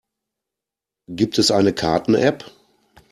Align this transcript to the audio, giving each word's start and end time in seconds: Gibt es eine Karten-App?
Gibt 1.09 1.37
es 1.37 1.51
eine 1.51 1.73
Karten-App? 1.73 2.49